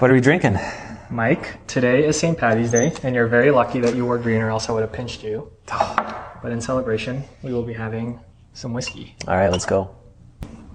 what 0.00 0.10
are 0.10 0.14
we 0.14 0.20
drinking? 0.20 0.58
Mike, 1.10 1.66
today 1.66 2.06
is 2.06 2.18
St. 2.18 2.38
Paddy's 2.38 2.70
Day, 2.70 2.90
and 3.02 3.14
you're 3.14 3.26
very 3.26 3.50
lucky 3.50 3.80
that 3.80 3.94
you 3.94 4.06
wore 4.06 4.16
green, 4.16 4.40
or 4.40 4.48
else 4.48 4.70
I 4.70 4.72
would 4.72 4.80
have 4.80 4.92
pinched 4.92 5.22
you. 5.22 5.52
But 6.42 6.52
in 6.52 6.60
celebration, 6.62 7.24
we 7.42 7.52
will 7.52 7.64
be 7.64 7.74
having 7.74 8.18
some 8.54 8.72
whiskey. 8.72 9.14
All 9.28 9.36
right, 9.36 9.50
let's 9.50 9.66
go. 9.66 9.94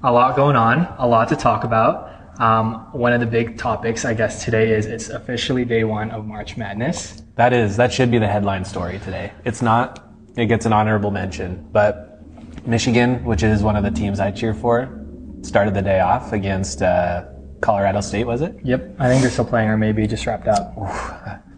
A 0.03 0.11
lot 0.11 0.35
going 0.35 0.55
on, 0.55 0.93
a 0.99 1.07
lot 1.07 1.29
to 1.29 1.35
talk 1.35 1.63
about. 1.63 2.39
Um, 2.39 2.88
one 2.91 3.13
of 3.13 3.19
the 3.19 3.25
big 3.25 3.57
topics, 3.57 4.05
I 4.05 4.13
guess, 4.13 4.46
today 4.46 4.69
is 4.69 4.85
it's 4.85 5.10
officially 5.10 5.65
day 5.65 5.83
one 5.83 6.12
of 6.12 6.28
March 6.28 6.55
Madness. 6.55 7.23
That 7.33 7.51
is, 7.51 7.78
that 7.78 7.92
should 7.92 8.12
be 8.12 8.19
the 8.19 8.28
headline 8.28 8.63
story 8.63 8.99
today. 8.99 9.31
It's 9.44 9.63
not, 9.63 10.07
it 10.37 10.46
gets 10.46 10.67
an 10.67 10.73
honorable 10.73 11.10
mention, 11.10 11.67
but 11.71 12.21
Michigan, 12.67 13.23
which 13.23 13.42
is 13.42 13.63
one 13.63 13.76
of 13.76 13.83
the 13.83 13.89
teams 13.89 14.19
I 14.19 14.29
cheer 14.29 14.53
for, 14.53 15.03
started 15.42 15.73
the 15.73 15.81
day 15.81 16.02
off 16.02 16.31
against 16.31 16.84
uh, 16.84 17.26
Colorado 17.62 18.02
State, 18.02 18.26
was 18.26 18.41
it? 18.41 18.55
Yep, 18.63 18.95
I 18.99 19.08
think 19.08 19.22
they're 19.22 19.31
still 19.31 19.45
playing, 19.45 19.70
or 19.70 19.77
maybe 19.77 20.05
just 20.08 20.26
wrapped 20.26 20.48
up. 20.48 20.76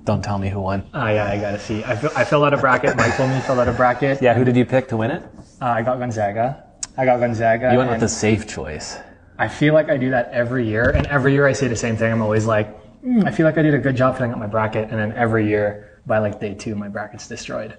Don't 0.05 0.23
tell 0.23 0.37
me 0.37 0.47
who 0.49 0.61
won. 0.61 0.89
Oh 0.93 1.07
yeah, 1.07 1.25
I 1.27 1.37
gotta 1.37 1.59
see. 1.59 1.83
I, 1.83 1.95
fill, 1.95 2.11
I 2.15 2.23
filled 2.23 2.45
out 2.45 2.53
a 2.53 2.57
bracket. 2.57 2.95
Mike 2.95 3.15
told 3.17 3.29
me 3.29 3.35
to 3.35 3.41
fill 3.41 3.59
out 3.59 3.67
a 3.67 3.73
bracket. 3.73 4.21
Yeah, 4.21 4.33
who 4.33 4.45
did 4.45 4.55
you 4.55 4.65
pick 4.65 4.87
to 4.89 4.97
win 4.97 5.11
it? 5.11 5.21
Uh, 5.61 5.65
I 5.65 5.81
got 5.81 5.99
Gonzaga. 5.99 6.63
I 6.95 7.03
got 7.03 7.19
Gonzaga. 7.19 7.71
You 7.73 7.77
went 7.77 7.91
with 7.91 7.99
the 7.99 8.07
safe 8.07 8.47
choice. 8.47 8.97
I 9.37 9.49
feel 9.49 9.73
like 9.73 9.89
I 9.89 9.97
do 9.97 10.09
that 10.11 10.29
every 10.31 10.65
year, 10.67 10.89
and 10.91 11.05
every 11.07 11.33
year 11.33 11.45
I 11.45 11.51
say 11.51 11.67
the 11.67 11.75
same 11.75 11.97
thing. 11.97 12.11
I'm 12.11 12.21
always 12.21 12.45
like, 12.45 12.73
"Hmm, 13.01 13.23
I 13.25 13.31
feel 13.31 13.45
like 13.45 13.57
I 13.57 13.61
did 13.61 13.73
a 13.73 13.77
good 13.79 13.95
job 13.97 14.15
filling 14.15 14.31
out 14.31 14.39
my 14.39 14.47
bracket, 14.47 14.89
and 14.89 14.97
then 14.97 15.11
every 15.11 15.47
year 15.47 15.99
by 16.05 16.19
like 16.19 16.39
day 16.39 16.53
two, 16.53 16.73
my 16.75 16.87
bracket's 16.87 17.27
destroyed. 17.27 17.77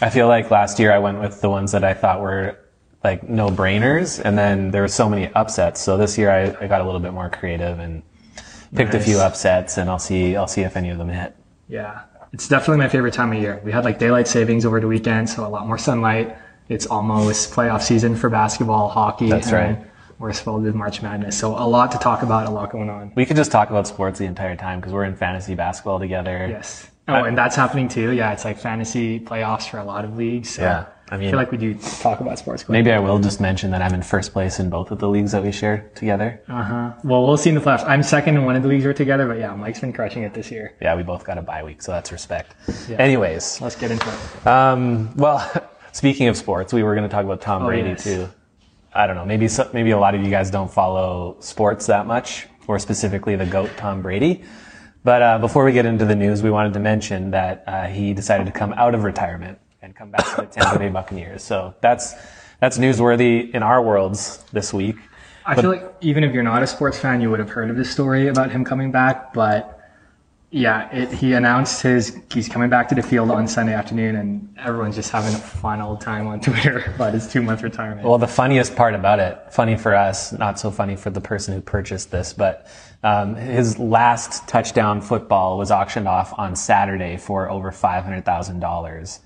I 0.00 0.10
feel 0.10 0.28
like 0.28 0.50
last 0.50 0.78
year 0.78 0.92
I 0.92 0.98
went 0.98 1.20
with 1.20 1.40
the 1.40 1.50
ones 1.50 1.72
that 1.72 1.82
I 1.84 1.92
thought 1.94 2.20
were 2.20 2.56
like 3.04 3.28
no 3.28 3.48
brainers, 3.48 4.20
and 4.24 4.36
then 4.36 4.70
there 4.70 4.82
were 4.82 4.88
so 4.88 5.08
many 5.08 5.32
upsets. 5.34 5.80
So 5.80 5.96
this 5.96 6.16
year 6.16 6.30
I, 6.30 6.64
I 6.64 6.66
got 6.66 6.80
a 6.80 6.84
little 6.84 7.00
bit 7.00 7.12
more 7.12 7.28
creative 7.28 7.78
and 7.78 8.02
picked 8.74 8.94
a 8.94 9.00
few 9.00 9.18
upsets, 9.18 9.76
and 9.76 9.88
I'll 9.90 9.98
see 9.98 10.34
I'll 10.34 10.48
see 10.48 10.62
if 10.62 10.76
any 10.76 10.90
of 10.90 10.98
them 10.98 11.10
hit. 11.10 11.36
Yeah, 11.68 12.02
it's 12.32 12.48
definitely 12.48 12.78
my 12.78 12.88
favorite 12.88 13.14
time 13.14 13.32
of 13.32 13.38
year. 13.38 13.60
We 13.62 13.70
had 13.70 13.84
like 13.84 13.98
daylight 13.98 14.26
savings 14.26 14.64
over 14.64 14.80
the 14.80 14.88
weekend, 14.88 15.28
so 15.28 15.46
a 15.46 15.48
lot 15.48 15.66
more 15.66 15.78
sunlight. 15.78 16.36
It's 16.68 16.86
almost 16.86 17.52
playoff 17.52 17.82
season 17.82 18.16
for 18.16 18.30
basketball, 18.30 18.88
hockey. 18.88 19.28
That's 19.28 19.52
and 19.52 19.78
right. 19.78 19.86
We're 20.18 20.32
filled 20.32 20.62
with 20.62 20.74
March 20.74 21.02
Madness, 21.02 21.38
so 21.38 21.50
a 21.58 21.66
lot 21.66 21.92
to 21.92 21.98
talk 21.98 22.22
about, 22.22 22.46
a 22.46 22.50
lot 22.50 22.70
going 22.70 22.88
on. 22.88 23.12
We 23.16 23.26
could 23.26 23.36
just 23.36 23.50
talk 23.50 23.68
about 23.68 23.86
sports 23.86 24.18
the 24.18 24.24
entire 24.24 24.56
time 24.56 24.80
because 24.80 24.92
we're 24.92 25.04
in 25.04 25.16
fantasy 25.16 25.54
basketball 25.54 25.98
together. 25.98 26.46
Yes. 26.48 26.88
Oh, 27.08 27.24
and 27.24 27.36
that's 27.36 27.56
happening 27.56 27.88
too. 27.88 28.12
Yeah, 28.12 28.32
it's 28.32 28.44
like 28.44 28.58
fantasy 28.58 29.20
playoffs 29.20 29.68
for 29.68 29.78
a 29.78 29.84
lot 29.84 30.04
of 30.04 30.16
leagues. 30.16 30.50
So 30.50 30.62
Yeah, 30.62 30.86
I 31.14 31.26
I 31.26 31.30
feel 31.30 31.36
like 31.38 31.52
we 31.52 31.58
do 31.58 31.74
talk 32.00 32.20
about 32.20 32.38
sports. 32.38 32.64
quite 32.64 32.72
maybe 32.72 32.90
I 32.92 32.98
will 32.98 33.18
just 33.18 33.40
mention 33.40 33.70
that 33.70 33.82
I'm 33.82 33.94
in 33.94 34.02
first 34.02 34.32
place 34.32 34.58
in 34.60 34.68
both 34.70 34.90
of 34.90 34.98
the 34.98 35.08
leagues 35.08 35.32
that 35.32 35.42
we 35.42 35.52
share 35.52 35.90
together. 35.94 36.40
Uh-huh. 36.48 36.92
Well, 37.04 37.26
we'll 37.26 37.36
see 37.36 37.50
in 37.50 37.54
the 37.54 37.60
playoffs. 37.60 37.84
I'm 37.86 38.02
second 38.02 38.36
in 38.36 38.44
one 38.44 38.56
of 38.56 38.62
the 38.62 38.68
leagues 38.68 38.84
we're 38.84 38.92
together, 38.92 39.26
but 39.28 39.38
yeah, 39.38 39.54
Mike's 39.54 39.80
been 39.80 39.92
crushing 39.92 40.22
it 40.24 40.34
this 40.34 40.50
year. 40.50 40.74
Yeah, 40.80 40.96
we 40.96 41.02
both 41.02 41.24
got 41.24 41.38
a 41.38 41.42
bye 41.42 41.62
week, 41.62 41.82
so 41.82 41.92
that's 41.92 42.10
respect. 42.12 42.54
Anyways, 42.90 43.60
Let's 43.60 43.76
get 43.76 43.90
into 43.90 44.06
it. 44.08 44.46
Um, 44.46 45.14
well, 45.16 45.40
speaking 45.92 46.28
of 46.28 46.36
sports, 46.36 46.72
we 46.72 46.82
were 46.82 46.94
going 46.94 47.08
to 47.08 47.12
talk 47.14 47.24
about 47.24 47.40
Tom 47.40 47.64
Brady 47.64 47.88
Oh, 47.88 47.90
yes. 47.92 48.04
too. 48.04 48.28
I 48.92 49.06
don't 49.06 49.16
know. 49.16 49.24
Maybe 49.24 49.48
maybe 49.72 49.90
a 49.90 49.98
lot 49.98 50.14
of 50.14 50.22
you 50.22 50.30
guys 50.30 50.50
don't 50.50 50.70
follow 50.70 51.36
sports 51.40 51.86
that 51.86 52.06
much, 52.06 52.46
or 52.68 52.78
specifically 52.78 53.34
the 53.36 53.46
goat 53.46 53.70
Tom 53.76 54.02
Brady. 54.02 54.42
But 55.02 55.20
uh, 55.22 55.38
before 55.38 55.64
we 55.64 55.72
get 55.72 55.84
into 55.84 56.04
the 56.04 56.14
news, 56.14 56.42
we 56.42 56.50
wanted 56.50 56.72
to 56.74 56.80
mention 56.80 57.30
that 57.32 57.64
uh, 57.66 57.86
he 57.86 58.14
decided 58.14 58.46
to 58.46 58.52
come 58.52 58.72
out 58.72 58.94
of 58.94 59.04
retirement 59.04 59.58
and 59.84 59.94
come 59.94 60.10
back 60.10 60.24
to 60.34 60.40
the 60.40 60.46
Tampa 60.46 60.78
Bay 60.78 60.88
Buccaneers. 60.88 61.44
So 61.44 61.74
that's 61.80 62.14
that's 62.60 62.78
newsworthy 62.78 63.54
in 63.54 63.62
our 63.62 63.82
worlds 63.82 64.42
this 64.52 64.72
week. 64.72 64.96
I 65.46 65.54
feel 65.60 65.70
like 65.70 65.94
even 66.00 66.24
if 66.24 66.32
you're 66.32 66.42
not 66.42 66.62
a 66.62 66.66
sports 66.66 66.98
fan, 66.98 67.20
you 67.20 67.30
would 67.30 67.38
have 67.38 67.50
heard 67.50 67.68
of 67.68 67.76
this 67.76 67.90
story 67.90 68.28
about 68.28 68.50
him 68.50 68.64
coming 68.64 68.90
back. 68.90 69.34
But 69.34 69.78
yeah, 70.50 70.90
it, 70.90 71.12
he 71.12 71.34
announced 71.34 71.82
his 71.82 72.18
he's 72.32 72.48
coming 72.48 72.70
back 72.70 72.88
to 72.88 72.94
the 72.94 73.02
field 73.02 73.30
on 73.30 73.46
Sunday 73.46 73.74
afternoon, 73.74 74.16
and 74.16 74.56
everyone's 74.58 74.94
just 74.94 75.10
having 75.10 75.34
a 75.34 75.38
fun 75.38 75.82
old 75.82 76.00
time 76.00 76.26
on 76.26 76.40
Twitter 76.48 76.90
about 76.94 77.12
his 77.12 77.30
two 77.30 77.42
month 77.42 77.62
retirement. 77.62 78.08
Well, 78.08 78.18
the 78.18 78.26
funniest 78.26 78.74
part 78.74 78.94
about 78.94 79.18
it, 79.18 79.52
funny 79.52 79.76
for 79.76 79.94
us, 79.94 80.32
not 80.32 80.58
so 80.58 80.70
funny 80.70 80.96
for 80.96 81.10
the 81.10 81.20
person 81.20 81.54
who 81.54 81.60
purchased 81.60 82.10
this, 82.10 82.32
but 82.32 82.66
um, 83.02 83.34
his 83.34 83.78
last 83.78 84.48
touchdown 84.48 85.02
football 85.02 85.58
was 85.58 85.70
auctioned 85.70 86.08
off 86.08 86.32
on 86.38 86.56
Saturday 86.56 87.18
for 87.18 87.50
over 87.50 87.70
$500,000. 87.70 89.18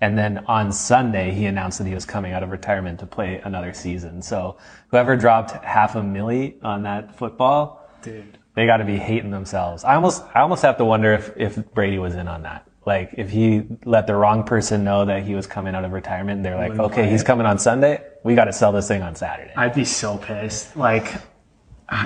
And 0.00 0.16
then 0.16 0.38
on 0.46 0.72
Sunday, 0.72 1.30
he 1.32 1.46
announced 1.46 1.78
that 1.78 1.86
he 1.86 1.94
was 1.94 2.06
coming 2.06 2.32
out 2.32 2.42
of 2.42 2.50
retirement 2.50 2.98
to 3.00 3.06
play 3.06 3.40
another 3.44 3.74
season. 3.74 4.22
So 4.22 4.56
whoever 4.90 5.16
dropped 5.16 5.50
half 5.64 5.94
a 5.94 6.00
milli 6.00 6.54
on 6.64 6.82
that 6.84 7.16
football, 7.16 7.86
Dude. 8.02 8.38
they 8.54 8.64
got 8.66 8.78
to 8.78 8.84
be 8.84 8.96
hating 8.96 9.30
themselves. 9.30 9.84
I 9.84 9.96
almost, 9.96 10.24
I 10.34 10.40
almost 10.40 10.62
have 10.62 10.78
to 10.78 10.84
wonder 10.84 11.12
if, 11.12 11.32
if 11.36 11.72
Brady 11.74 11.98
was 11.98 12.14
in 12.14 12.28
on 12.28 12.42
that. 12.42 12.66
Like 12.86 13.14
if 13.18 13.30
he 13.30 13.66
let 13.84 14.06
the 14.06 14.16
wrong 14.16 14.42
person 14.42 14.84
know 14.84 15.04
that 15.04 15.22
he 15.22 15.34
was 15.34 15.46
coming 15.46 15.74
out 15.74 15.84
of 15.84 15.92
retirement, 15.92 16.38
and 16.38 16.44
they're 16.44 16.56
like, 16.56 16.78
okay, 16.78 17.10
he's 17.10 17.22
it. 17.22 17.26
coming 17.26 17.46
on 17.46 17.58
Sunday. 17.58 18.02
We 18.24 18.34
got 18.34 18.46
to 18.46 18.52
sell 18.52 18.72
this 18.72 18.88
thing 18.88 19.02
on 19.02 19.14
Saturday. 19.14 19.52
I'd 19.54 19.74
be 19.74 19.84
so 19.84 20.16
pissed. 20.16 20.76
Like, 20.76 21.14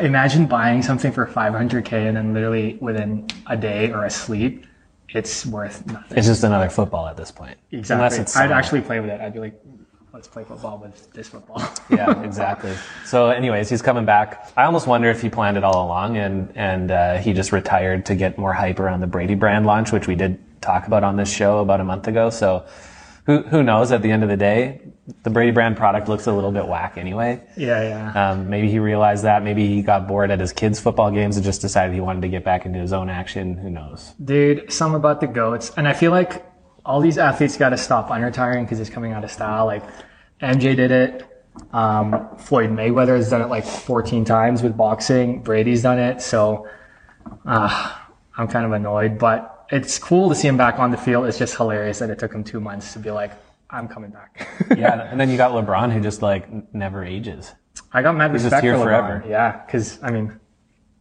imagine 0.01 0.47
buying 0.47 0.83
something 0.83 1.13
for 1.13 1.27
500k 1.27 1.93
and 1.93 2.17
then 2.17 2.35
literally 2.35 2.77
within 2.81 3.29
a 3.47 3.57
day 3.57 3.93
or 3.93 4.05
a 4.05 4.11
sleep, 4.11 4.67
it's 5.11 5.47
worth 5.47 5.87
nothing. 5.87 6.19
It's 6.19 6.27
just 6.27 6.45
another 6.45 6.69
football 6.69 7.07
at 7.07 7.17
this 7.17 7.31
point. 7.31 7.57
Unless 7.73 8.19
Exactly. 8.19 8.21
it's 8.21 8.37
I'd 8.37 8.51
actually 8.53 8.81
play 8.81 9.01
with 9.01 9.11
it. 9.11 9.21
I'd 9.21 9.33
be 9.33 9.41
like, 9.41 9.61
let's 10.13 10.29
play 10.29 10.45
football 10.45 10.79
with 10.79 11.13
this 11.13 11.29
football. 11.29 11.63
yeah, 11.91 12.23
exactly. 12.23 12.75
So, 13.05 13.31
anyways, 13.31 13.69
he's 13.69 13.83
coming 13.83 14.05
back. 14.05 14.53
I 14.57 14.65
almost 14.65 14.87
wonder 14.87 15.11
if 15.11 15.21
he 15.21 15.29
planned 15.29 15.57
it 15.57 15.65
all 15.65 15.87
along 15.87 16.17
and 16.17 16.53
and 16.57 16.91
uh, 16.91 17.19
he 17.19 17.33
just 17.33 17.53
retired 17.53 18.07
to 18.07 18.15
get 18.15 18.39
more 18.39 18.53
hype 18.53 18.79
around 18.81 19.01
the 19.01 19.07
Brady 19.07 19.35
brand 19.35 19.67
launch, 19.67 19.93
which 19.93 20.07
we 20.07 20.15
did 20.15 20.39
talk 20.61 20.87
about 20.87 21.05
on 21.05 21.17
this 21.17 21.31
show 21.33 21.59
about 21.59 21.81
a 21.81 21.85
month 21.85 22.09
ago. 22.09 22.31
So, 22.31 22.65
who 23.27 23.43
who 23.43 23.63
knows? 23.63 23.93
At 23.93 24.03
the 24.03 24.11
end 24.11 24.23
of 24.23 24.29
the 24.29 24.37
day, 24.37 24.81
the 25.23 25.31
Brady 25.31 25.51
brand 25.51 25.77
product 25.77 26.09
looks 26.09 26.27
a 26.27 26.33
little 26.33 26.53
bit 26.53 26.67
whack 26.67 26.97
anyway. 26.97 27.43
yeah, 27.57 28.13
yeah. 28.15 28.31
Um, 28.31 28.49
maybe 28.51 28.71
he 28.71 28.79
realized 28.79 29.25
that. 29.25 29.43
Maybe 29.43 29.67
he 29.67 29.83
got 29.83 30.07
bored 30.07 30.31
at 30.31 30.41
his 30.41 30.53
kids' 30.53 30.79
football 30.81 31.11
games 31.11 31.37
and 31.37 31.45
just 31.45 31.61
decided 31.61 31.95
he 31.95 32.01
wanted 32.01 32.23
to 32.23 32.29
get 32.29 32.45
back 32.45 32.67
into 32.67 32.79
his 32.79 32.93
own 32.93 33.09
action. 33.09 33.57
Who 33.57 33.71
knows? 33.71 34.13
Dude, 34.23 34.73
some 34.73 34.95
about 34.95 35.21
the 35.21 35.27
goats, 35.27 35.73
and 35.77 35.89
I 35.89 35.93
feel 35.93 36.11
like 36.11 36.45
all 36.85 37.01
these 37.01 37.19
athletes 37.19 37.57
got 37.57 37.71
to 37.71 37.79
stop 37.79 38.09
unretiring 38.09 38.65
because 38.65 38.79
it's 38.81 38.91
coming 38.91 39.13
out 39.13 39.25
of 39.25 39.31
style. 39.31 39.67
Like 39.67 39.83
MJ 40.43 40.77
did 40.77 40.91
it. 40.91 41.25
Um, 41.73 42.37
Floyd 42.37 42.71
Mayweather 42.71 43.17
has 43.17 43.31
done 43.31 43.41
it 43.41 43.49
like 43.49 43.65
14 43.65 44.25
times 44.25 44.63
with 44.63 44.77
boxing. 44.77 45.43
Brady's 45.43 45.83
done 45.83 45.99
it. 45.99 46.21
So 46.21 46.69
uh, 47.47 47.95
I'm 48.37 48.49
kind 48.49 48.67
of 48.67 48.73
annoyed, 48.73 49.19
but 49.19 49.54
it's 49.75 49.99
cool 49.99 50.29
to 50.29 50.35
see 50.35 50.47
him 50.49 50.57
back 50.57 50.79
on 50.79 50.91
the 50.91 50.97
field. 50.97 51.27
It's 51.27 51.39
just 51.39 51.57
hilarious 51.57 51.99
that 51.99 52.11
it 52.11 52.19
took 52.19 52.33
him 52.33 52.45
two 52.45 52.61
months 52.61 52.93
to 52.93 52.99
be 52.99 53.11
like, 53.11 53.33
I'm 53.71 53.89
coming 53.89 54.11
back. 54.11 54.49
Yeah, 54.79 55.09
and 55.11 55.21
then 55.21 55.29
you 55.31 55.37
got 55.37 55.51
LeBron 55.53 55.93
who 55.93 56.01
just 56.01 56.23
like 56.23 56.49
never 56.75 57.05
ages. 57.05 57.53
I 57.93 58.03
got 58.03 58.17
mad 58.17 58.33
just 58.33 58.45
respect 58.45 58.63
here 58.65 58.77
for 58.77 58.85
forever. 58.85 59.23
LeBron. 59.27 59.31
Yeah, 59.31 59.63
because 59.67 59.99
I 60.03 60.11
mean, 60.11 60.39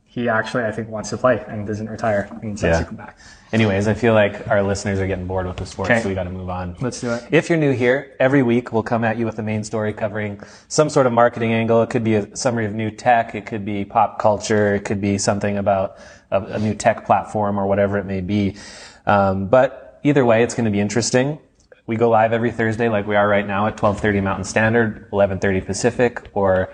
he 0.04 0.28
actually 0.30 0.64
I 0.66 0.72
think 0.72 0.90
wants 0.90 1.10
to 1.12 1.18
play 1.18 1.44
and 1.48 1.66
doesn't 1.68 1.90
retire 1.90 2.28
and 2.42 2.60
says 2.60 2.76
Yeah. 2.76 2.80
to 2.80 2.86
come 2.86 2.96
back. 2.96 3.18
Anyways, 3.52 3.88
I 3.88 3.94
feel 3.94 4.16
like 4.16 4.48
our 4.48 4.64
listeners 4.64 5.00
are 5.00 5.06
getting 5.06 5.28
bored 5.28 5.46
with 5.46 5.58
the 5.58 5.66
sports, 5.68 5.92
Okay. 5.92 6.02
so 6.02 6.10
we 6.10 6.16
got 6.16 6.24
to 6.24 6.32
move 6.32 6.50
on. 6.50 6.76
Let's 6.82 7.00
do 7.02 7.12
it. 7.14 7.24
If 7.30 7.50
you're 7.50 7.60
new 7.60 7.72
here, 7.72 8.16
every 8.20 8.42
week 8.42 8.74
we'll 8.74 8.82
come 8.82 9.04
at 9.04 9.18
you 9.18 9.26
with 9.28 9.38
a 9.38 9.44
main 9.44 9.64
story 9.64 9.94
covering 9.94 10.42
some 10.68 10.90
sort 10.90 11.06
of 11.06 11.14
marketing 11.14 11.54
angle. 11.54 11.84
It 11.84 11.92
could 11.92 12.04
be 12.04 12.16
a 12.16 12.36
summary 12.36 12.66
of 12.66 12.74
new 12.74 12.90
tech. 12.90 13.36
It 13.36 13.46
could 13.46 13.64
be 13.64 13.86
pop 13.86 14.18
culture. 14.18 14.74
It 14.74 14.86
could 14.86 15.00
be 15.00 15.20
something 15.20 15.60
about 15.60 15.98
a, 16.34 16.42
a 16.56 16.60
new 16.60 16.74
tech 16.74 17.06
platform 17.06 17.58
or 17.58 17.68
whatever 17.68 17.98
it 17.98 18.06
may 18.06 18.22
be. 18.22 18.58
Um, 19.06 19.48
but 19.48 20.00
either 20.04 20.26
way, 20.26 20.44
it's 20.44 20.56
going 20.56 20.66
to 20.66 20.72
be 20.72 20.80
interesting. 20.80 21.40
We 21.86 21.96
go 21.96 22.10
live 22.10 22.34
every 22.34 22.52
Thursday 22.52 22.90
like 22.90 23.08
we 23.08 23.16
are 23.16 23.28
right 23.28 23.46
now 23.46 23.68
at 23.68 23.82
1230 23.82 24.22
Mountain 24.22 24.46
Standard, 24.46 25.08
1130 25.12 25.62
Pacific, 25.62 26.30
or 26.34 26.74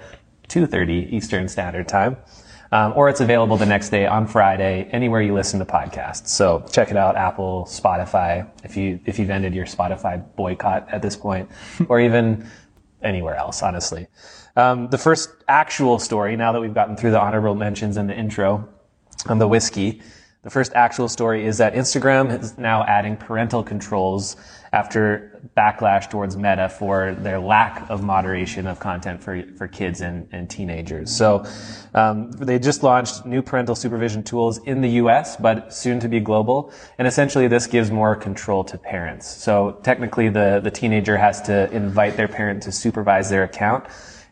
2.30 0.50 1.12
Eastern 1.12 1.48
Standard 1.48 1.88
Time. 1.88 2.18
Um, 2.72 2.94
or 2.96 3.10
it's 3.10 3.20
available 3.20 3.58
the 3.58 3.66
next 3.66 3.90
day 3.90 4.06
on 4.06 4.28
Friday, 4.28 4.88
anywhere 4.92 5.24
you 5.24 5.34
listen 5.34 5.58
to 5.58 5.66
podcasts. 5.66 6.28
So 6.28 6.64
check 6.72 6.92
it 6.92 6.98
out, 6.98 7.16
Apple, 7.16 7.66
Spotify, 7.68 8.48
if 8.64 8.78
you, 8.78 9.00
if 9.06 9.18
you've 9.18 9.32
ended 9.32 9.56
your 9.56 9.66
Spotify 9.66 10.24
boycott 10.36 10.88
at 10.92 11.02
this 11.02 11.16
point, 11.16 11.50
or 11.90 12.00
even 12.00 12.48
anywhere 13.02 13.36
else, 13.36 13.64
honestly. 13.64 14.06
Um, 14.56 14.88
the 14.90 15.00
first 15.00 15.32
actual 15.48 15.98
story, 15.98 16.36
now 16.36 16.52
that 16.52 16.60
we've 16.60 16.74
gotten 16.74 16.96
through 16.96 17.12
the 17.12 17.20
honorable 17.20 17.56
mentions 17.56 17.98
and 17.98 18.08
the 18.08 18.16
intro 18.16 18.70
on 19.28 19.40
the 19.40 19.48
whiskey, 19.48 20.02
the 20.42 20.50
first 20.50 20.72
actual 20.74 21.10
story 21.10 21.46
is 21.46 21.58
that 21.58 21.74
Instagram 21.74 22.40
is 22.40 22.58
now 22.58 22.86
adding 22.86 23.18
parental 23.18 23.62
controls 23.62 24.38
after 24.72 25.42
backlash 25.58 26.10
towards 26.10 26.38
Meta 26.38 26.70
for 26.70 27.14
their 27.16 27.40
lack 27.40 27.90
of 27.90 28.04
moderation 28.04 28.66
of 28.66 28.80
content 28.80 29.22
for, 29.22 29.44
for 29.58 29.68
kids 29.68 30.00
and, 30.00 30.30
and 30.32 30.50
teenagers. 30.50 31.14
So 31.14 31.46
um, 31.94 32.32
they 32.32 32.58
just 32.58 32.84
launched 32.84 33.26
new 33.26 33.42
parental 33.42 33.76
supervision 33.76 34.24
tools 34.24 34.60
in 34.60 34.80
the 34.80 34.90
US, 34.92 35.36
but 35.36 35.74
soon 35.74 36.00
to 36.00 36.08
be 36.08 36.22
global. 36.22 36.72
And 36.98 37.06
essentially 37.06 37.50
this 37.50 37.68
gives 37.68 37.92
more 37.92 38.16
control 38.16 38.64
to 38.66 38.78
parents. 38.78 39.28
So 39.28 39.80
technically 39.84 40.30
the, 40.30 40.62
the 40.64 40.72
teenager 40.72 41.18
has 41.18 41.42
to 41.44 41.70
invite 41.72 42.16
their 42.16 42.30
parent 42.30 42.64
to 42.64 42.72
supervise 42.72 43.30
their 43.30 43.44
account. 43.44 43.88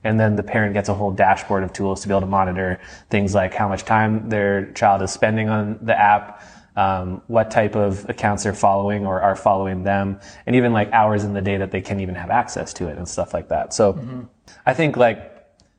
And 0.07 0.17
then 0.17 0.37
the 0.37 0.43
parent 0.43 0.73
gets 0.73 0.87
a 0.87 0.93
whole 0.93 1.11
dashboard 1.11 1.63
of 1.63 1.73
tools 1.73 2.01
to 2.01 2.07
be 2.07 2.13
able 2.13 2.21
to 2.21 2.27
monitor 2.27 2.79
things 3.09 3.35
like 3.35 3.53
how 3.53 3.67
much 3.67 3.83
time 3.83 4.29
their 4.29 4.71
child 4.71 5.01
is 5.01 5.11
spending 5.11 5.49
on 5.49 5.79
the 5.81 5.99
app, 5.99 6.41
um, 6.77 7.21
what 7.27 7.51
type 7.51 7.75
of 7.75 8.07
accounts 8.09 8.43
they're 8.43 8.53
following 8.53 9.05
or 9.05 9.21
are 9.21 9.35
following 9.35 9.83
them, 9.83 10.21
and 10.45 10.55
even 10.55 10.71
like 10.71 10.89
hours 10.93 11.25
in 11.25 11.33
the 11.33 11.41
day 11.41 11.57
that 11.57 11.71
they 11.71 11.81
can 11.81 11.99
even 11.99 12.15
have 12.15 12.29
access 12.29 12.73
to 12.75 12.87
it 12.87 12.97
and 12.97 13.05
stuff 13.05 13.33
like 13.33 13.49
that. 13.49 13.73
So 13.73 13.99
I 14.65 14.73
think 14.73 14.95
like 14.95 15.19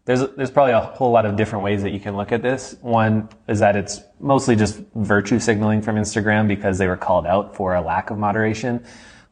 there's 0.05 0.21
there's 0.37 0.51
probably 0.51 0.75
a 0.75 0.81
whole 0.81 1.11
lot 1.11 1.25
of 1.25 1.37
different 1.37 1.65
ways 1.65 1.83
that 1.83 1.91
you 1.91 2.01
can 2.01 2.15
look 2.15 2.31
at 2.31 2.43
this. 2.43 2.77
One 2.83 3.31
is 3.47 3.61
that 3.61 3.77
it's 3.77 4.03
mostly 4.21 4.57
just 4.57 4.81
virtue 4.95 5.39
signaling 5.39 5.81
from 5.81 5.97
Instagram 5.97 6.49
because 6.49 6.77
they 6.77 6.87
were 6.87 6.99
called 6.99 7.27
out 7.27 7.57
for 7.57 7.75
a 7.75 7.81
lack 7.81 8.11
of 8.11 8.19
moderation. 8.19 8.85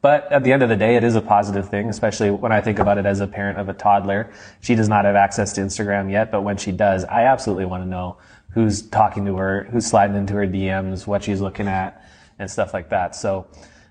But 0.03 0.31
at 0.31 0.45
the 0.45 0.53
end 0.53 0.63
of 0.63 0.69
the 0.69 0.77
day, 0.77 0.97
it 0.97 1.05
is 1.05 1.17
a 1.17 1.21
positive 1.21 1.69
thing, 1.69 1.89
especially 1.89 2.31
when 2.31 2.53
I 2.53 2.61
think 2.61 2.79
about 2.79 2.99
it 2.99 3.07
as 3.07 3.21
a 3.21 3.27
parent 3.27 3.59
of 3.59 3.69
a 3.69 3.73
toddler. 3.73 4.31
She 4.61 4.75
does 4.75 4.89
not 4.89 5.05
have 5.05 5.17
access 5.17 5.53
to 5.55 5.61
Instagram 5.61 6.11
yet, 6.11 6.31
but 6.31 6.43
when 6.43 6.57
she 6.57 6.71
does, 6.71 7.05
I 7.05 7.23
absolutely 7.25 7.65
want 7.65 7.83
to 7.83 7.89
know 7.89 8.19
who's 8.51 8.83
talking 8.83 9.25
to 9.27 9.37
her, 9.37 9.65
who's 9.71 9.87
sliding 9.87 10.17
into 10.17 10.35
her 10.35 10.47
DMs, 10.47 11.07
what 11.07 11.25
she's 11.25 11.41
looking 11.41 11.67
at, 11.67 12.05
and 12.39 12.51
stuff 12.51 12.73
like 12.73 12.91
that. 12.91 13.17
So, 13.17 13.47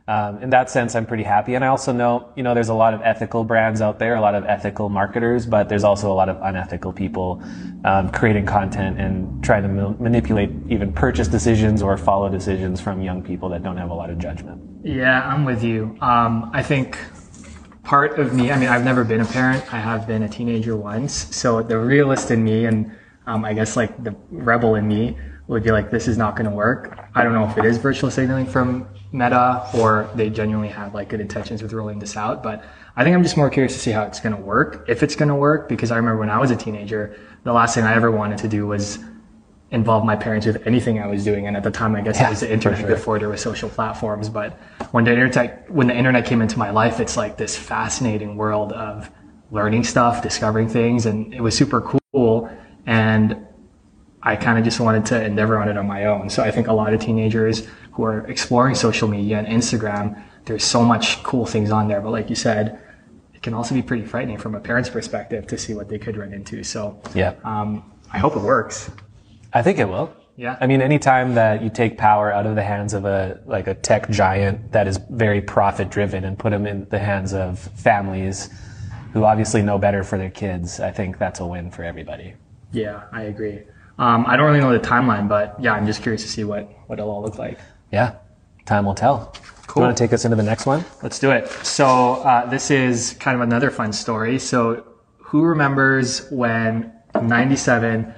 um, 0.07 0.43
in 0.43 0.51
that 0.51 0.69
sense, 0.69 0.93
I'm 0.95 1.07
pretty 1.07 1.23
happy. 1.23 1.55
And 1.55 1.65
I 1.65 1.67
also 1.67 1.91
know, 1.91 2.31
you 2.35 2.43
know, 2.43 2.53
there's 2.53 2.69
a 2.69 2.75
lot 2.75 2.93
of 2.93 3.01
ethical 3.01 3.43
brands 3.43 3.81
out 3.81 3.97
there, 3.97 4.15
a 4.15 4.21
lot 4.21 4.35
of 4.35 4.45
ethical 4.45 4.87
marketers, 4.87 5.47
but 5.47 5.67
there's 5.67 5.83
also 5.83 6.11
a 6.11 6.13
lot 6.13 6.29
of 6.29 6.39
unethical 6.43 6.93
people 6.93 7.41
um, 7.85 8.11
creating 8.11 8.45
content 8.45 8.99
and 8.99 9.43
trying 9.43 9.63
to 9.63 9.69
ma- 9.69 9.95
manipulate 9.97 10.51
even 10.69 10.93
purchase 10.93 11.27
decisions 11.27 11.81
or 11.81 11.97
follow 11.97 12.29
decisions 12.29 12.79
from 12.79 13.01
young 13.01 13.23
people 13.23 13.49
that 13.49 13.63
don't 13.63 13.77
have 13.77 13.89
a 13.89 13.93
lot 13.93 14.11
of 14.11 14.19
judgment. 14.19 14.61
Yeah, 14.83 15.27
I'm 15.27 15.43
with 15.43 15.63
you. 15.63 15.97
Um, 16.01 16.51
I 16.53 16.61
think 16.61 16.99
part 17.81 18.19
of 18.19 18.31
me, 18.35 18.51
I 18.51 18.59
mean, 18.59 18.69
I've 18.69 18.85
never 18.85 19.03
been 19.03 19.21
a 19.21 19.25
parent. 19.25 19.73
I 19.73 19.79
have 19.79 20.05
been 20.05 20.21
a 20.21 20.29
teenager 20.29 20.75
once. 20.77 21.35
So 21.35 21.63
the 21.63 21.79
realist 21.79 22.29
in 22.29 22.43
me 22.43 22.65
and 22.65 22.91
um, 23.25 23.43
I 23.43 23.53
guess 23.53 23.75
like 23.75 24.03
the 24.03 24.15
rebel 24.29 24.75
in 24.75 24.87
me 24.87 25.17
would 25.47 25.63
be 25.63 25.71
like, 25.71 25.91
this 25.91 26.07
is 26.07 26.17
not 26.17 26.35
going 26.35 26.49
to 26.49 26.55
work. 26.55 27.07
I 27.13 27.23
don't 27.23 27.33
know 27.33 27.47
if 27.47 27.57
it 27.57 27.65
is 27.65 27.77
virtual 27.77 28.09
signaling 28.09 28.47
from 28.47 28.87
Meta 29.11 29.67
or 29.75 30.09
they 30.15 30.29
genuinely 30.29 30.69
have 30.69 30.93
like 30.93 31.09
good 31.09 31.21
intentions 31.21 31.61
with 31.61 31.71
rolling 31.71 31.99
this 31.99 32.17
out. 32.17 32.41
But 32.41 32.63
I 32.95 33.03
think 33.03 33.15
I'm 33.15 33.23
just 33.23 33.37
more 33.37 33.49
curious 33.49 33.73
to 33.73 33.79
see 33.79 33.91
how 33.91 34.03
it's 34.03 34.19
going 34.19 34.35
to 34.35 34.41
work, 34.41 34.85
if 34.87 35.03
it's 35.03 35.15
going 35.15 35.29
to 35.29 35.35
work, 35.35 35.69
because 35.69 35.91
I 35.91 35.97
remember 35.97 36.19
when 36.19 36.29
I 36.29 36.39
was 36.39 36.51
a 36.51 36.55
teenager, 36.55 37.19
the 37.43 37.53
last 37.53 37.75
thing 37.75 37.83
I 37.83 37.93
ever 37.93 38.09
wanted 38.09 38.39
to 38.39 38.47
do 38.47 38.65
was 38.65 38.99
involve 39.71 40.05
my 40.05 40.15
parents 40.15 40.45
with 40.45 40.65
anything 40.65 40.99
I 40.99 41.07
was 41.07 41.23
doing. 41.23 41.47
And 41.47 41.55
at 41.55 41.63
the 41.63 41.71
time, 41.71 41.95
I 41.95 42.01
guess 42.01 42.19
it 42.19 42.29
was 42.29 42.39
the 42.39 42.51
internet 42.51 42.79
sure. 42.79 42.89
before 42.89 43.19
there 43.19 43.29
were 43.29 43.37
social 43.37 43.69
platforms. 43.69 44.29
But 44.29 44.53
when 44.91 45.03
the 45.03 45.11
internet, 45.11 45.69
when 45.69 45.87
the 45.87 45.95
internet 45.95 46.25
came 46.25 46.41
into 46.41 46.57
my 46.57 46.71
life, 46.71 46.99
it's 46.99 47.17
like 47.17 47.37
this 47.37 47.55
fascinating 47.55 48.35
world 48.35 48.71
of 48.73 49.11
learning 49.51 49.83
stuff, 49.83 50.23
discovering 50.23 50.69
things. 50.69 51.05
And 51.05 51.33
it 51.33 51.41
was 51.41 51.55
super 51.55 51.81
cool. 51.81 52.49
And 52.85 53.45
I 54.25 54.35
kind 54.35 54.57
of 54.57 54.63
just 54.63 54.79
wanted 54.79 55.05
to 55.07 55.23
endeavor 55.23 55.59
on 55.59 55.69
it 55.69 55.77
on 55.77 55.85
my 55.85 56.05
own. 56.05 56.29
So 56.31 56.43
I 56.43 56.49
think 56.49 56.67
a 56.67 56.73
lot 56.73 56.93
of 56.93 56.99
teenagers 56.99 57.67
who 57.91 58.03
are 58.03 58.25
exploring 58.25 58.73
social 58.73 59.07
media 59.07 59.37
and 59.37 59.47
Instagram, 59.47 60.21
there's 60.45 60.63
so 60.63 60.83
much 60.83 61.21
cool 61.23 61.45
things 61.45 61.69
on 61.71 61.87
there. 61.87 62.01
But 62.01 62.09
like 62.09 62.29
you 62.29 62.35
said, 62.35 62.81
it 63.35 63.43
can 63.43 63.53
also 63.53 63.75
be 63.75 63.83
pretty 63.83 64.03
frightening 64.03 64.39
from 64.39 64.55
a 64.55 64.59
parent's 64.59 64.89
perspective 64.89 65.45
to 65.47 65.57
see 65.59 65.75
what 65.75 65.89
they 65.89 65.99
could 65.99 66.17
run 66.17 66.33
into. 66.33 66.63
So 66.63 66.99
Yeah. 67.13 67.35
um, 67.43 67.83
I 68.11 68.17
hope 68.17 68.35
it 68.35 68.41
works. 68.41 68.89
I 69.53 69.61
think 69.61 69.77
it 69.77 69.87
will. 69.87 70.11
Yeah. 70.37 70.57
I 70.59 70.65
mean, 70.67 70.81
anytime 70.81 71.35
that 71.35 71.61
you 71.61 71.69
take 71.69 71.97
power 71.97 72.33
out 72.33 72.47
of 72.47 72.55
the 72.55 72.63
hands 72.63 72.93
of 72.93 73.05
a 73.05 73.39
like 73.45 73.67
a 73.67 73.73
tech 73.75 74.09
giant 74.09 74.71
that 74.71 74.87
is 74.87 74.99
very 75.11 75.39
profit 75.41 75.89
driven 75.89 76.25
and 76.25 76.37
put 76.37 76.49
them 76.49 76.65
in 76.65 76.87
the 76.89 76.99
hands 76.99 77.33
of 77.33 77.59
families 77.59 78.49
who 79.13 79.23
obviously 79.23 79.61
know 79.61 79.77
better 79.77 80.03
for 80.03 80.17
their 80.17 80.29
kids, 80.31 80.79
I 80.81 80.91
think 80.91 81.19
that's 81.19 81.39
a 81.39 81.45
win 81.45 81.71
for 81.71 81.83
everybody. 81.83 82.33
Yeah, 82.73 83.03
I 83.13 83.23
agree. 83.23 83.61
Um, 83.97 84.25
I 84.27 84.35
don't 84.35 84.45
really 84.47 84.59
know 84.59 84.73
the 84.73 84.79
timeline, 84.79 85.27
but 85.29 85.55
yeah, 85.59 85.73
I'm 85.73 85.85
just 85.85 86.01
curious 86.01 86.21
to 86.23 86.27
see 86.29 86.43
what, 86.43 86.69
what 86.87 86.99
it'll 86.99 87.11
all 87.11 87.21
look 87.21 87.37
like. 87.37 87.59
Yeah, 87.91 88.15
time 88.65 88.85
will 88.85 88.95
tell. 88.95 89.33
Cool. 89.67 89.81
You 89.81 89.87
want 89.87 89.97
to 89.97 90.03
take 90.03 90.13
us 90.13 90.25
into 90.25 90.35
the 90.35 90.43
next 90.43 90.65
one? 90.65 90.83
Let's 91.01 91.19
do 91.19 91.31
it. 91.31 91.49
So 91.63 92.15
uh, 92.15 92.45
this 92.49 92.69
is 92.71 93.13
kind 93.19 93.35
of 93.35 93.41
another 93.41 93.71
fun 93.71 93.93
story. 93.93 94.37
So 94.39 94.85
who 95.17 95.41
remembers 95.43 96.29
when 96.29 96.91
'97 97.19 98.13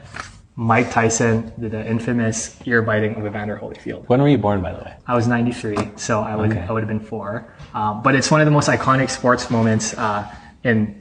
Mike 0.55 0.89
Tyson 0.91 1.53
did 1.59 1.71
the 1.71 1.87
infamous 1.87 2.57
ear 2.65 2.81
biting 2.81 3.15
of 3.15 3.25
Evander 3.25 3.57
Holyfield? 3.57 4.07
When 4.09 4.21
were 4.21 4.27
you 4.27 4.39
born, 4.39 4.61
by 4.61 4.73
the 4.73 4.79
way? 4.79 4.95
I 5.05 5.15
was 5.15 5.27
93, 5.27 5.77
so 5.95 6.21
I 6.21 6.35
would 6.35 6.51
Okay. 6.51 6.65
I 6.67 6.71
would 6.71 6.81
have 6.81 6.87
been 6.87 6.99
four. 6.99 7.53
Um, 7.75 8.01
but 8.01 8.15
it's 8.15 8.31
one 8.31 8.41
of 8.41 8.45
the 8.45 8.51
most 8.51 8.67
iconic 8.67 9.09
sports 9.11 9.51
moments 9.51 9.93
uh, 9.93 10.27
in 10.63 10.99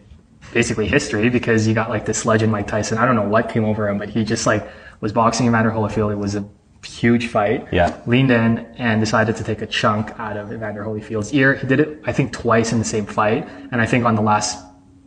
basically 0.52 0.86
history 0.86 1.28
because 1.28 1.66
you 1.66 1.74
got 1.74 1.90
like 1.90 2.06
this 2.06 2.24
legend 2.24 2.52
Mike 2.52 2.66
Tyson. 2.66 2.98
I 2.98 3.06
don't 3.06 3.16
know 3.16 3.28
what 3.28 3.48
came 3.48 3.64
over 3.64 3.88
him, 3.88 3.98
but 3.98 4.08
he 4.10 4.24
just 4.24 4.46
like 4.46 4.66
was 5.00 5.12
boxing 5.12 5.46
Evander 5.46 5.70
Holyfield. 5.70 6.12
It 6.12 6.16
was 6.16 6.34
a 6.34 6.48
huge 6.84 7.28
fight. 7.28 7.66
Yeah. 7.72 8.00
Leaned 8.06 8.30
in 8.30 8.58
and 8.78 9.00
decided 9.00 9.36
to 9.36 9.44
take 9.44 9.60
a 9.62 9.66
chunk 9.66 10.18
out 10.18 10.36
of 10.36 10.52
Evander 10.52 10.84
Holyfield's 10.84 11.32
ear. 11.34 11.54
He 11.54 11.66
did 11.66 11.80
it, 11.80 12.00
I 12.04 12.12
think, 12.12 12.32
twice 12.32 12.72
in 12.72 12.78
the 12.78 12.84
same 12.84 13.06
fight, 13.06 13.48
and 13.72 13.80
I 13.80 13.86
think 13.86 14.04
on 14.04 14.14
the 14.14 14.22
last 14.22 14.64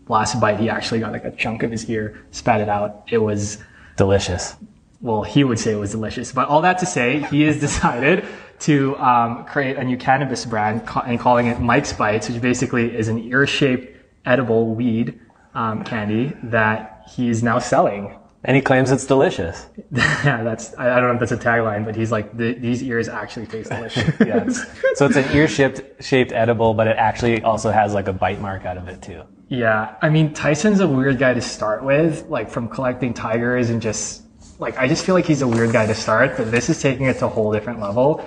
last 0.07 0.39
bite, 0.41 0.59
he 0.59 0.69
actually 0.69 0.99
got 0.99 1.11
like 1.11 1.23
a 1.23 1.31
chunk 1.31 1.63
of 1.63 1.71
his 1.71 1.89
ear, 1.89 2.19
spat 2.31 2.61
it 2.61 2.69
out. 2.69 3.03
It 3.09 3.19
was 3.19 3.59
Delicious. 3.95 4.55
well, 5.01 5.23
he 5.23 5.43
would 5.43 5.59
say 5.59 5.71
it 5.73 5.75
was 5.77 5.91
delicious. 5.91 6.31
But 6.31 6.47
all 6.47 6.61
that 6.61 6.77
to 6.79 6.85
say, 6.85 7.21
he 7.29 7.41
has 7.43 7.59
decided 7.67 8.25
to 8.61 8.97
um, 8.97 9.45
create 9.45 9.77
a 9.77 9.83
new 9.83 9.97
cannabis 9.97 10.45
brand 10.45 10.81
and 11.05 11.19
calling 11.19 11.47
it 11.47 11.59
Mike's 11.59 11.93
Bites, 11.93 12.29
which 12.29 12.41
basically 12.41 12.95
is 12.95 13.07
an 13.07 13.19
ear-shaped 13.19 13.95
edible 14.25 14.73
weed 14.75 15.19
um, 15.53 15.83
candy 15.83 16.33
that 16.43 17.03
he's 17.13 17.43
now 17.43 17.59
selling. 17.59 18.15
And 18.45 18.55
he 18.55 18.61
claims 18.61 18.89
it's 18.89 19.05
delicious. 19.05 19.67
yeah, 19.91 20.43
that's 20.43 20.73
I 20.75 20.91
I 20.91 20.99
don't 21.01 21.09
know 21.09 21.13
if 21.15 21.19
that's 21.19 21.33
a 21.33 21.37
tagline, 21.37 21.83
but 21.83 21.93
he's 21.95 22.09
like, 22.09 22.37
"The- 22.37 22.53
these 22.53 22.81
ears 22.81 23.09
actually 23.09 23.47
taste 23.47 23.69
delicious. 23.69 24.09
Yes. 24.25 24.65
so 24.95 25.05
it's 25.07 25.17
an 25.17 25.25
ear 25.35 25.47
shaped 25.47 25.81
shaped 26.01 26.31
edible, 26.31 26.73
but 26.73 26.87
it 26.87 26.95
actually 26.97 27.41
also 27.41 27.69
has 27.69 27.93
like 27.93 28.07
a 28.07 28.13
bite 28.13 28.39
mark 28.39 28.65
out 28.65 28.77
of 28.77 28.87
it 28.87 29.01
too. 29.01 29.23
Yeah, 29.49 29.95
I 30.01 30.07
mean 30.09 30.33
Tyson's 30.33 30.79
a 30.79 30.87
weird 30.87 31.17
guy 31.17 31.33
to 31.33 31.41
start 31.41 31.83
with, 31.83 32.27
like 32.29 32.49
from 32.49 32.69
collecting 32.69 33.13
tigers 33.13 33.71
and 33.71 33.81
just 33.81 34.23
like 34.57 34.77
I 34.77 34.87
just 34.87 35.05
feel 35.05 35.15
like 35.15 35.25
he's 35.25 35.41
a 35.41 35.47
weird 35.47 35.73
guy 35.73 35.85
to 35.87 35.95
start, 35.95 36.37
but 36.37 36.49
this 36.49 36.69
is 36.69 36.81
taking 36.81 37.07
it 37.07 37.17
to 37.19 37.25
a 37.25 37.29
whole 37.29 37.51
different 37.51 37.81
level. 37.81 38.23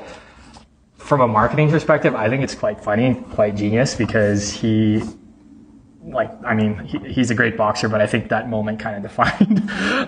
From 0.98 1.20
a 1.22 1.28
marketing 1.28 1.70
perspective, 1.70 2.14
I 2.14 2.28
think 2.28 2.42
it's 2.44 2.54
quite 2.54 2.82
funny 2.84 3.06
and 3.06 3.30
quite 3.30 3.56
genius 3.56 3.94
because 3.94 4.50
he 4.52 5.02
like 6.04 6.30
I 6.44 6.54
mean 6.54 6.76
he, 6.78 6.98
he's 7.10 7.30
a 7.30 7.34
great 7.34 7.56
boxer, 7.56 7.88
but 7.88 8.00
I 8.00 8.06
think 8.06 8.28
that 8.30 8.48
moment 8.48 8.78
kind 8.80 8.96
of 8.96 9.02
defined 9.10 9.62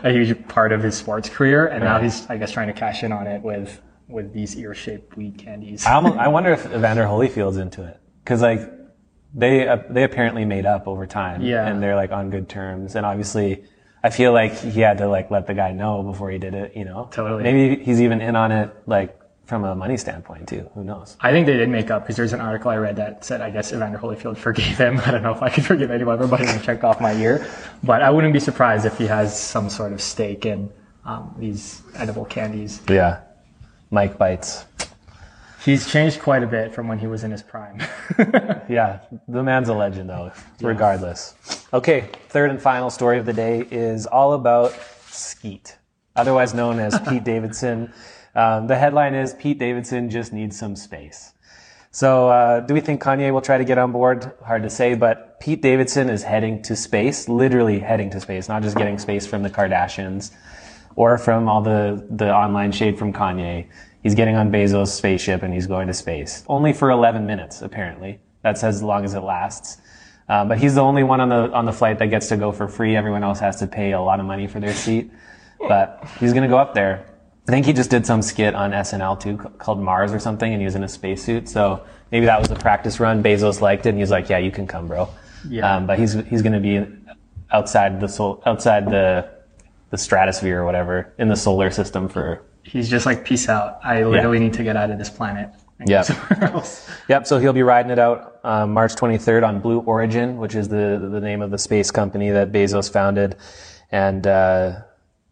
a 0.04 0.10
huge 0.12 0.46
part 0.48 0.72
of 0.72 0.82
his 0.82 0.96
sports 0.96 1.28
career, 1.28 1.66
and 1.66 1.82
now 1.84 2.00
he's 2.00 2.26
I 2.28 2.36
guess 2.36 2.50
trying 2.52 2.68
to 2.68 2.72
cash 2.74 3.02
in 3.02 3.12
on 3.12 3.26
it 3.26 3.42
with 3.42 3.80
with 4.08 4.32
these 4.32 4.56
ear 4.56 4.74
shaped 4.74 5.16
weed 5.16 5.38
candies. 5.38 5.86
I 5.86 5.94
almost, 5.94 6.18
I 6.18 6.28
wonder 6.36 6.50
if 6.52 6.66
Evander 6.66 7.04
Holyfield's 7.04 7.56
into 7.56 7.84
it 7.84 7.98
because 8.22 8.42
like 8.42 8.60
they 9.34 9.66
uh, 9.66 9.78
they 9.90 10.04
apparently 10.04 10.44
made 10.44 10.66
up 10.66 10.86
over 10.86 11.06
time, 11.06 11.42
Yeah. 11.42 11.66
and 11.66 11.82
they're 11.82 11.96
like 11.96 12.12
on 12.12 12.30
good 12.30 12.48
terms. 12.48 12.94
And 12.96 13.04
obviously, 13.06 13.64
I 14.02 14.10
feel 14.10 14.32
like 14.32 14.54
he 14.56 14.80
had 14.80 14.98
to 14.98 15.08
like 15.08 15.30
let 15.30 15.46
the 15.46 15.54
guy 15.54 15.72
know 15.72 16.02
before 16.02 16.30
he 16.30 16.38
did 16.38 16.54
it. 16.54 16.76
You 16.76 16.84
know, 16.84 17.08
Totally. 17.10 17.42
Maybe 17.42 17.82
he's 17.82 18.00
even 18.00 18.20
in 18.20 18.36
on 18.36 18.52
it 18.52 18.70
like 18.86 19.18
from 19.46 19.64
a 19.64 19.74
money 19.74 19.96
standpoint 19.96 20.48
too. 20.48 20.68
Who 20.74 20.84
knows? 20.84 21.16
I 21.20 21.30
think 21.30 21.46
they 21.46 21.56
did 21.56 21.68
make 21.68 21.90
up 21.90 22.02
because 22.02 22.16
there's 22.16 22.32
an 22.32 22.40
article 22.40 22.70
I 22.70 22.76
read 22.76 22.96
that 22.96 23.24
said 23.24 23.40
I 23.40 23.50
guess 23.50 23.72
Evander 23.72 23.98
Holyfield 23.98 24.36
forgave 24.38 24.78
him. 24.78 25.00
I 25.06 25.10
don't 25.10 25.22
know 25.22 25.32
if 25.32 25.42
I 25.42 25.50
could 25.50 25.64
forgive 25.64 25.90
anyone 25.90 26.26
biting 26.28 26.48
a 26.48 26.60
chunk 26.60 26.84
off 26.84 27.00
my 27.00 27.12
ear, 27.14 27.46
but 27.82 28.02
I 28.02 28.10
wouldn't 28.10 28.32
be 28.32 28.40
surprised 28.40 28.86
if 28.86 28.96
he 28.98 29.06
has 29.06 29.38
some 29.38 29.68
sort 29.68 29.92
of 29.92 30.00
stake 30.00 30.46
in 30.46 30.70
um, 31.04 31.34
these 31.38 31.82
edible 31.96 32.24
candies. 32.24 32.80
Yeah, 32.88 33.20
Mike 33.90 34.16
bites. 34.16 34.64
He's 35.64 35.90
changed 35.90 36.20
quite 36.20 36.42
a 36.42 36.46
bit 36.46 36.74
from 36.74 36.88
when 36.88 36.98
he 36.98 37.06
was 37.06 37.24
in 37.24 37.30
his 37.30 37.42
prime. 37.42 37.80
Yeah, 38.68 39.00
the 39.28 39.42
man's 39.42 39.68
a 39.68 39.74
legend 39.74 40.08
though, 40.08 40.32
regardless. 40.62 41.34
Okay, 41.74 42.08
third 42.28 42.50
and 42.50 42.60
final 42.60 42.88
story 42.88 43.18
of 43.18 43.26
the 43.26 43.32
day 43.32 43.66
is 43.70 44.06
all 44.06 44.32
about 44.32 44.74
Skeet, 45.08 45.76
otherwise 46.16 46.54
known 46.54 46.78
as 46.78 46.98
Pete 47.00 47.24
Davidson. 47.24 47.92
Um, 48.34 48.66
the 48.66 48.76
headline 48.76 49.14
is 49.14 49.34
Pete 49.34 49.58
Davidson 49.58 50.10
just 50.10 50.32
needs 50.32 50.58
some 50.58 50.76
space. 50.76 51.32
So, 51.90 52.28
uh, 52.28 52.60
do 52.60 52.74
we 52.74 52.80
think 52.80 53.00
Kanye 53.00 53.32
will 53.32 53.40
try 53.40 53.56
to 53.56 53.64
get 53.64 53.78
on 53.78 53.92
board? 53.92 54.32
Hard 54.44 54.64
to 54.64 54.70
say, 54.70 54.94
but 54.94 55.38
Pete 55.38 55.62
Davidson 55.62 56.10
is 56.10 56.24
heading 56.24 56.60
to 56.62 56.74
space, 56.74 57.28
literally 57.28 57.78
heading 57.78 58.10
to 58.10 58.20
space, 58.20 58.48
not 58.48 58.62
just 58.62 58.76
getting 58.76 58.98
space 58.98 59.26
from 59.26 59.44
the 59.44 59.50
Kardashians 59.50 60.32
or 60.96 61.18
from 61.18 61.48
all 61.48 61.62
the, 61.62 62.04
the 62.10 62.34
online 62.34 62.72
shade 62.72 62.98
from 62.98 63.12
Kanye. 63.12 63.68
He's 64.02 64.16
getting 64.16 64.34
on 64.34 64.50
Bezos' 64.50 64.88
spaceship 64.88 65.44
and 65.44 65.54
he's 65.54 65.68
going 65.68 65.86
to 65.86 65.94
space. 65.94 66.44
Only 66.48 66.72
for 66.72 66.90
11 66.90 67.26
minutes, 67.26 67.62
apparently. 67.62 68.18
That's 68.42 68.64
as 68.64 68.82
long 68.82 69.04
as 69.04 69.14
it 69.14 69.20
lasts. 69.20 69.78
Um, 70.28 70.48
but 70.48 70.58
he's 70.58 70.74
the 70.74 70.82
only 70.82 71.04
one 71.04 71.20
on 71.20 71.28
the, 71.28 71.52
on 71.52 71.64
the 71.64 71.72
flight 71.72 72.00
that 72.00 72.08
gets 72.08 72.28
to 72.28 72.36
go 72.36 72.50
for 72.50 72.66
free. 72.66 72.96
Everyone 72.96 73.22
else 73.22 73.38
has 73.38 73.60
to 73.60 73.68
pay 73.68 73.92
a 73.92 74.00
lot 74.00 74.18
of 74.18 74.26
money 74.26 74.48
for 74.48 74.58
their 74.58 74.74
seat. 74.74 75.10
But 75.60 76.06
he's 76.18 76.32
going 76.32 76.42
to 76.42 76.48
go 76.48 76.58
up 76.58 76.74
there. 76.74 77.06
I 77.46 77.52
think 77.52 77.66
he 77.66 77.72
just 77.72 77.90
did 77.90 78.06
some 78.06 78.22
skit 78.22 78.54
on 78.54 78.70
SNL 78.72 79.20
too 79.20 79.36
called 79.36 79.80
Mars 79.80 80.12
or 80.12 80.18
something 80.18 80.50
and 80.50 80.60
he 80.60 80.64
was 80.64 80.74
in 80.74 80.84
a 80.84 80.88
spacesuit. 80.88 81.48
So 81.48 81.84
maybe 82.10 82.26
that 82.26 82.40
was 82.40 82.50
a 82.50 82.54
practice 82.54 83.00
run. 83.00 83.22
Bezos 83.22 83.60
liked 83.60 83.86
it 83.86 83.90
and 83.90 83.98
he 83.98 84.02
was 84.02 84.10
like, 84.10 84.28
yeah, 84.28 84.38
you 84.38 84.50
can 84.50 84.66
come, 84.66 84.88
bro. 84.88 85.08
Yeah. 85.48 85.76
Um, 85.76 85.86
but 85.86 85.98
he's, 85.98 86.14
he's 86.14 86.40
going 86.40 86.54
to 86.54 86.60
be 86.60 86.86
outside 87.52 88.00
the 88.00 88.08
sol- 88.08 88.42
outside 88.46 88.86
the 88.86 89.28
the 89.90 89.98
stratosphere 89.98 90.60
or 90.60 90.64
whatever 90.64 91.12
in 91.18 91.28
the 91.28 91.36
solar 91.36 91.70
system 91.70 92.08
for 92.08 92.42
He's 92.64 92.88
just 92.88 93.04
like, 93.04 93.24
peace 93.24 93.48
out. 93.48 93.78
I 93.84 94.04
literally 94.04 94.38
need 94.38 94.54
to 94.54 94.64
get 94.64 94.74
out 94.76 94.90
of 94.90 94.98
this 94.98 95.10
planet. 95.10 95.50
Yeah. 95.86 96.02
Yep. 97.08 97.26
So 97.26 97.38
he'll 97.38 97.52
be 97.52 97.62
riding 97.62 97.90
it 97.90 97.98
out 97.98 98.40
um, 98.42 98.72
March 98.72 98.94
23rd 98.94 99.46
on 99.46 99.60
Blue 99.60 99.80
Origin, 99.80 100.38
which 100.38 100.54
is 100.54 100.68
the 100.68 101.08
the 101.12 101.20
name 101.20 101.42
of 101.42 101.50
the 101.50 101.58
space 101.58 101.90
company 101.90 102.30
that 102.30 102.50
Bezos 102.50 102.90
founded, 102.90 103.36
and 103.92 104.26
uh, 104.26 104.80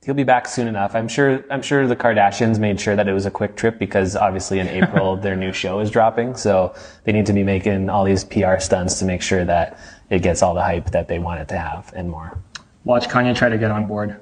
he'll 0.04 0.14
be 0.14 0.24
back 0.24 0.48
soon 0.48 0.68
enough. 0.68 0.94
I'm 0.94 1.08
sure. 1.08 1.44
I'm 1.50 1.62
sure 1.62 1.86
the 1.86 1.96
Kardashians 1.96 2.58
made 2.58 2.80
sure 2.80 2.96
that 2.96 3.08
it 3.08 3.12
was 3.12 3.26
a 3.26 3.30
quick 3.30 3.56
trip 3.56 3.78
because 3.78 4.16
obviously 4.16 4.58
in 4.58 4.68
April 4.68 5.16
their 5.26 5.36
new 5.36 5.52
show 5.52 5.80
is 5.80 5.90
dropping, 5.90 6.34
so 6.34 6.74
they 7.04 7.12
need 7.12 7.26
to 7.26 7.32
be 7.32 7.42
making 7.42 7.88
all 7.88 8.04
these 8.04 8.24
PR 8.24 8.58
stunts 8.58 8.98
to 8.98 9.04
make 9.04 9.22
sure 9.22 9.44
that 9.44 9.78
it 10.10 10.22
gets 10.22 10.42
all 10.42 10.54
the 10.54 10.62
hype 10.62 10.90
that 10.90 11.08
they 11.08 11.18
want 11.18 11.40
it 11.40 11.48
to 11.48 11.58
have 11.58 11.92
and 11.94 12.10
more. 12.10 12.38
Watch 12.84 13.08
Kanye 13.08 13.34
try 13.34 13.48
to 13.48 13.58
get 13.58 13.70
on 13.70 13.86
board. 13.86 14.20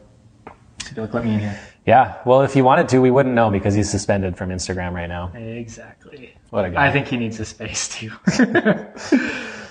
Be 0.95 1.01
like, 1.01 1.15
let 1.15 1.25
me 1.25 1.35
in 1.35 1.41
here. 1.41 1.61
Yeah. 1.87 2.17
Well, 2.27 2.43
if 2.43 2.53
he 2.53 2.63
wanted 2.63 2.89
to, 2.91 2.99
we 2.99 3.11
wouldn't 3.11 3.35
know 3.35 3.51
because 3.51 3.75
he's 3.75 3.89
suspended 3.89 4.37
from 4.37 4.51
Instagram 4.51 4.93
right 4.93 5.07
now. 5.09 5.33
Exactly. 5.35 6.37
What 6.51 6.65
a 6.65 6.71
guy. 6.71 6.87
I 6.87 6.93
think 6.93 7.07
he 7.07 7.17
needs 7.17 7.41
a 7.41 7.45
space 7.45 7.89
too. 7.89 8.11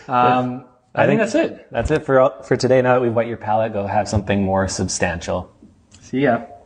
um, 0.07 0.65
I, 0.95 1.03
I 1.03 1.05
think 1.05 1.19
think- 1.19 1.19
that's 1.19 1.35
it. 1.35 1.67
That's 1.71 1.91
it 1.91 2.05
for 2.05 2.33
for 2.43 2.55
today. 2.55 2.81
Now 2.81 2.95
that 2.95 3.01
we've 3.01 3.13
wet 3.13 3.27
your 3.27 3.37
palate, 3.37 3.73
go 3.73 3.85
have 3.85 4.07
something 4.07 4.43
more 4.43 4.67
substantial. 4.67 5.51
See 6.09 6.21
ya. 6.21 6.58